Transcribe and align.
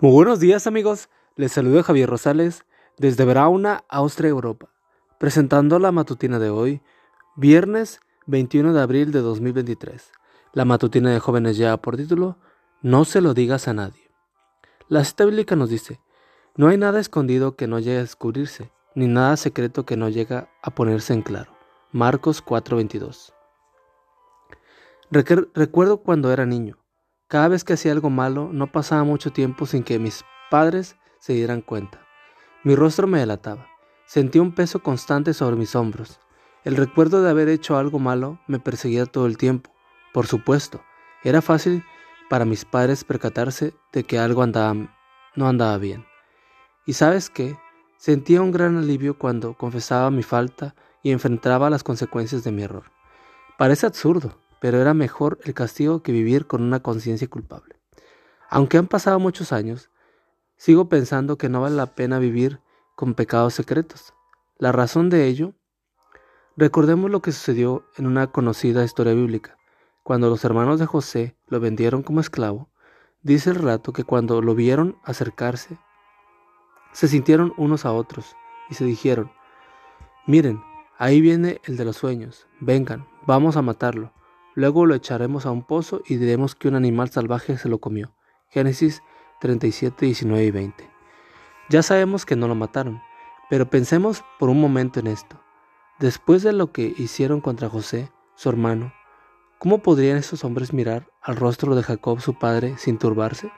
Muy 0.00 0.12
buenos 0.12 0.38
días 0.38 0.68
amigos, 0.68 1.08
les 1.34 1.50
saludo 1.50 1.82
Javier 1.82 2.08
Rosales 2.08 2.64
desde 2.98 3.24
Brauna, 3.24 3.82
Austria, 3.88 4.30
Europa, 4.30 4.68
presentando 5.18 5.80
la 5.80 5.90
matutina 5.90 6.38
de 6.38 6.50
hoy, 6.50 6.82
viernes 7.34 7.98
21 8.26 8.72
de 8.74 8.80
abril 8.80 9.10
de 9.10 9.22
2023. 9.22 10.12
La 10.52 10.64
matutina 10.64 11.10
de 11.10 11.18
jóvenes 11.18 11.56
ya 11.56 11.76
por 11.78 11.96
título, 11.96 12.36
No 12.80 13.04
se 13.04 13.20
lo 13.20 13.34
digas 13.34 13.66
a 13.66 13.74
nadie. 13.74 14.08
La 14.86 15.04
cita 15.04 15.24
bíblica 15.24 15.56
nos 15.56 15.68
dice, 15.68 16.00
no 16.54 16.68
hay 16.68 16.76
nada 16.76 17.00
escondido 17.00 17.56
que 17.56 17.66
no 17.66 17.80
llegue 17.80 17.96
a 17.96 18.02
descubrirse, 18.02 18.70
ni 18.94 19.08
nada 19.08 19.36
secreto 19.36 19.84
que 19.84 19.96
no 19.96 20.08
llegue 20.08 20.46
a 20.62 20.70
ponerse 20.76 21.12
en 21.12 21.22
claro. 21.22 21.50
Marcos 21.90 22.40
4:22. 22.40 23.32
Recuerdo 25.10 25.96
cuando 26.04 26.32
era 26.32 26.46
niño. 26.46 26.78
Cada 27.28 27.48
vez 27.48 27.62
que 27.62 27.74
hacía 27.74 27.92
algo 27.92 28.08
malo, 28.08 28.48
no 28.52 28.72
pasaba 28.72 29.04
mucho 29.04 29.30
tiempo 29.30 29.66
sin 29.66 29.82
que 29.82 29.98
mis 29.98 30.24
padres 30.50 30.96
se 31.18 31.34
dieran 31.34 31.60
cuenta. 31.60 32.00
Mi 32.64 32.74
rostro 32.74 33.06
me 33.06 33.18
delataba. 33.18 33.66
Sentía 34.06 34.40
un 34.40 34.54
peso 34.54 34.82
constante 34.82 35.34
sobre 35.34 35.56
mis 35.56 35.76
hombros. 35.76 36.20
El 36.64 36.76
recuerdo 36.76 37.22
de 37.22 37.28
haber 37.28 37.50
hecho 37.50 37.76
algo 37.76 37.98
malo 37.98 38.40
me 38.46 38.58
perseguía 38.58 39.04
todo 39.04 39.26
el 39.26 39.36
tiempo. 39.36 39.70
Por 40.14 40.26
supuesto, 40.26 40.80
era 41.22 41.42
fácil 41.42 41.84
para 42.30 42.46
mis 42.46 42.64
padres 42.64 43.04
percatarse 43.04 43.74
de 43.92 44.04
que 44.04 44.18
algo 44.18 44.46
no 44.46 45.48
andaba 45.48 45.76
bien. 45.76 46.06
Y 46.86 46.94
sabes 46.94 47.28
qué, 47.28 47.58
sentía 47.98 48.40
un 48.40 48.52
gran 48.52 48.78
alivio 48.78 49.18
cuando 49.18 49.52
confesaba 49.52 50.10
mi 50.10 50.22
falta 50.22 50.74
y 51.02 51.10
enfrentaba 51.10 51.68
las 51.68 51.84
consecuencias 51.84 52.42
de 52.42 52.52
mi 52.52 52.62
error. 52.62 52.84
Parece 53.58 53.84
absurdo, 53.84 54.38
pero 54.60 54.80
era 54.80 54.94
mejor 54.94 55.38
el 55.44 55.54
castigo 55.54 56.02
que 56.02 56.12
vivir 56.12 56.46
con 56.46 56.62
una 56.62 56.80
conciencia 56.80 57.28
culpable. 57.28 57.76
Aunque 58.50 58.78
han 58.78 58.86
pasado 58.86 59.18
muchos 59.18 59.52
años, 59.52 59.90
sigo 60.56 60.88
pensando 60.88 61.38
que 61.38 61.48
no 61.48 61.60
vale 61.60 61.76
la 61.76 61.94
pena 61.94 62.18
vivir 62.18 62.60
con 62.96 63.14
pecados 63.14 63.54
secretos. 63.54 64.14
La 64.58 64.72
razón 64.72 65.10
de 65.10 65.26
ello, 65.26 65.54
recordemos 66.56 67.10
lo 67.10 67.22
que 67.22 67.32
sucedió 67.32 67.84
en 67.96 68.06
una 68.06 68.28
conocida 68.28 68.84
historia 68.84 69.14
bíblica. 69.14 69.56
Cuando 70.02 70.30
los 70.30 70.44
hermanos 70.44 70.80
de 70.80 70.86
José 70.86 71.36
lo 71.46 71.60
vendieron 71.60 72.02
como 72.02 72.20
esclavo, 72.20 72.70
dice 73.22 73.50
el 73.50 73.56
relato 73.56 73.92
que 73.92 74.04
cuando 74.04 74.40
lo 74.40 74.54
vieron 74.54 74.96
acercarse, 75.04 75.78
se 76.92 77.06
sintieron 77.06 77.52
unos 77.58 77.84
a 77.84 77.92
otros 77.92 78.34
y 78.70 78.74
se 78.74 78.84
dijeron, 78.84 79.30
miren, 80.26 80.62
ahí 80.96 81.20
viene 81.20 81.60
el 81.64 81.76
de 81.76 81.84
los 81.84 81.96
sueños, 81.98 82.48
vengan, 82.60 83.06
vamos 83.26 83.56
a 83.56 83.62
matarlo 83.62 84.12
Luego 84.58 84.86
lo 84.86 84.96
echaremos 84.96 85.46
a 85.46 85.52
un 85.52 85.62
pozo 85.62 86.02
y 86.04 86.16
diremos 86.16 86.56
que 86.56 86.66
un 86.66 86.74
animal 86.74 87.10
salvaje 87.10 87.56
se 87.58 87.68
lo 87.68 87.78
comió. 87.78 88.12
Génesis 88.48 89.04
37, 89.38 90.04
19 90.06 90.44
y 90.44 90.50
20. 90.50 90.90
Ya 91.68 91.84
sabemos 91.84 92.26
que 92.26 92.34
no 92.34 92.48
lo 92.48 92.56
mataron, 92.56 93.00
pero 93.48 93.70
pensemos 93.70 94.24
por 94.40 94.48
un 94.48 94.60
momento 94.60 94.98
en 94.98 95.06
esto. 95.06 95.40
Después 96.00 96.42
de 96.42 96.52
lo 96.52 96.72
que 96.72 96.92
hicieron 96.98 97.40
contra 97.40 97.68
José, 97.68 98.10
su 98.34 98.48
hermano, 98.48 98.92
¿cómo 99.60 99.78
podrían 99.78 100.16
esos 100.16 100.42
hombres 100.42 100.72
mirar 100.72 101.06
al 101.22 101.36
rostro 101.36 101.76
de 101.76 101.84
Jacob, 101.84 102.20
su 102.20 102.36
padre, 102.36 102.76
sin 102.78 102.98
turbarse? 102.98 103.52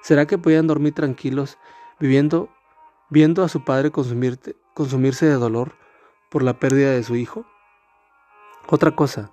¿Será 0.00 0.26
que 0.26 0.38
podían 0.38 0.68
dormir 0.68 0.94
tranquilos 0.94 1.58
viviendo, 1.98 2.50
viendo 3.08 3.42
a 3.42 3.48
su 3.48 3.64
padre 3.64 3.90
consumirse 3.90 5.26
de 5.26 5.34
dolor 5.34 5.72
por 6.30 6.44
la 6.44 6.60
pérdida 6.60 6.92
de 6.92 7.02
su 7.02 7.16
hijo? 7.16 7.46
Otra 8.68 8.94
cosa, 8.94 9.32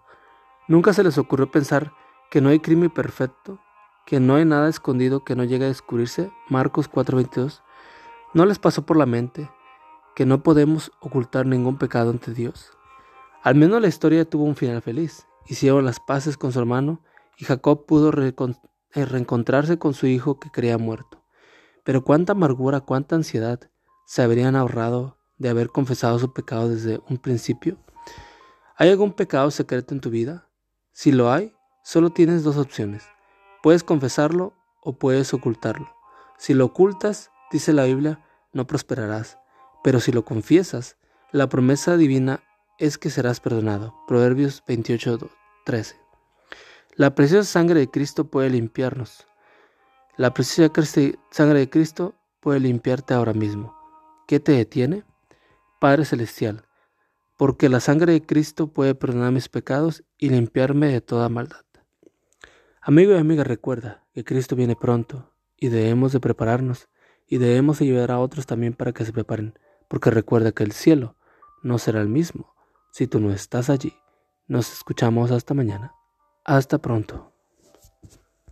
Nunca 0.67 0.91
se 0.93 1.03
les 1.03 1.17
ocurrió 1.17 1.49
pensar 1.49 1.93
que 2.29 2.41
no 2.41 2.49
hay 2.49 2.59
crimen 2.59 2.89
perfecto, 2.89 3.59
que 4.05 4.19
no 4.19 4.35
hay 4.35 4.45
nada 4.45 4.69
escondido 4.69 5.23
que 5.23 5.35
no 5.35 5.43
llegue 5.43 5.65
a 5.65 5.69
descubrirse. 5.69 6.31
Marcos 6.49 6.89
4:22. 6.89 7.61
No 8.33 8.45
les 8.45 8.59
pasó 8.59 8.85
por 8.85 8.97
la 8.97 9.05
mente 9.05 9.49
que 10.15 10.25
no 10.25 10.43
podemos 10.43 10.91
ocultar 10.99 11.45
ningún 11.45 11.77
pecado 11.77 12.09
ante 12.09 12.33
Dios. 12.33 12.71
Al 13.43 13.55
menos 13.55 13.81
la 13.81 13.87
historia 13.87 14.29
tuvo 14.29 14.43
un 14.43 14.55
final 14.55 14.81
feliz. 14.81 15.27
Hicieron 15.45 15.85
las 15.85 15.99
paces 15.99 16.37
con 16.37 16.51
su 16.51 16.59
hermano 16.59 17.01
y 17.37 17.45
Jacob 17.45 17.85
pudo 17.85 18.11
eh, 18.21 19.05
reencontrarse 19.05 19.77
con 19.77 19.93
su 19.93 20.07
hijo 20.07 20.39
que 20.39 20.49
creía 20.49 20.77
muerto. 20.77 21.23
Pero 21.85 22.03
cuánta 22.03 22.33
amargura, 22.33 22.81
cuánta 22.81 23.15
ansiedad 23.15 23.59
se 24.05 24.21
habrían 24.21 24.55
ahorrado 24.55 25.17
de 25.37 25.49
haber 25.49 25.69
confesado 25.69 26.19
su 26.19 26.33
pecado 26.33 26.67
desde 26.67 26.99
un 27.07 27.17
principio. 27.17 27.77
¿Hay 28.75 28.89
algún 28.89 29.13
pecado 29.13 29.49
secreto 29.51 29.93
en 29.93 30.01
tu 30.01 30.09
vida? 30.09 30.46
Si 30.97 31.11
lo 31.11 31.31
hay, 31.31 31.53
solo 31.83 32.09
tienes 32.09 32.41
dos 32.41 32.57
opciones. 32.57 33.03
Puedes 33.61 33.83
confesarlo 33.83 34.55
o 34.81 34.97
puedes 34.97 35.31
ocultarlo. 35.31 35.93
Si 36.39 36.55
lo 36.55 36.65
ocultas, 36.65 37.29
dice 37.51 37.71
la 37.71 37.83
Biblia, 37.83 38.25
no 38.51 38.65
prosperarás. 38.65 39.37
Pero 39.83 39.99
si 39.99 40.11
lo 40.11 40.25
confiesas, 40.25 40.97
la 41.31 41.49
promesa 41.49 41.97
divina 41.97 42.41
es 42.79 42.97
que 42.97 43.11
serás 43.11 43.39
perdonado. 43.39 43.93
Proverbios 44.07 44.63
28, 44.67 45.29
13. 45.65 46.01
La 46.95 47.13
preciosa 47.13 47.47
sangre 47.47 47.81
de 47.81 47.91
Cristo 47.91 48.31
puede 48.31 48.49
limpiarnos. 48.49 49.27
La 50.15 50.33
preciosa 50.33 50.73
sangre 51.29 51.59
de 51.59 51.69
Cristo 51.69 52.15
puede 52.39 52.59
limpiarte 52.59 53.13
ahora 53.13 53.33
mismo. 53.33 53.75
¿Qué 54.27 54.39
te 54.39 54.53
detiene? 54.53 55.03
Padre 55.79 56.05
Celestial, 56.05 56.66
porque 57.37 57.69
la 57.69 57.79
sangre 57.79 58.13
de 58.13 58.25
Cristo 58.25 58.67
puede 58.67 58.95
perdonar 58.95 59.31
mis 59.31 59.47
pecados 59.47 60.03
y 60.17 60.29
limpiarme 60.29 60.87
de 60.87 61.01
toda 61.01 61.29
maldad. 61.29 61.61
Amigo 62.81 63.13
y 63.13 63.17
amiga, 63.17 63.43
recuerda 63.43 64.05
que 64.13 64.23
Cristo 64.23 64.55
viene 64.55 64.75
pronto 64.75 65.33
y 65.55 65.69
debemos 65.69 66.13
de 66.13 66.19
prepararnos 66.19 66.89
y 67.27 67.37
debemos 67.37 67.81
ayudar 67.81 68.11
a 68.11 68.19
otros 68.19 68.45
también 68.45 68.73
para 68.73 68.93
que 68.93 69.05
se 69.05 69.13
preparen, 69.13 69.59
porque 69.87 70.09
recuerda 70.09 70.51
que 70.51 70.63
el 70.63 70.71
cielo 70.71 71.15
no 71.63 71.77
será 71.77 72.01
el 72.01 72.07
mismo 72.07 72.55
si 72.91 73.07
tú 73.07 73.19
no 73.19 73.31
estás 73.31 73.69
allí. 73.69 73.93
Nos 74.47 74.71
escuchamos 74.71 75.31
hasta 75.31 75.53
mañana. 75.53 75.93
Hasta 76.45 76.77
pronto. 76.77 77.36